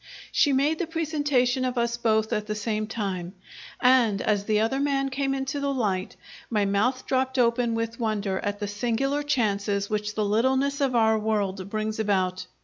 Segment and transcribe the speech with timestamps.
[0.31, 3.35] She made the presentation of us both at the same time,
[3.79, 6.15] and as the other man came into the light,
[6.49, 11.19] my mouth dropped open with wonder at the singular chances which the littleness of our
[11.19, 12.47] world brings about.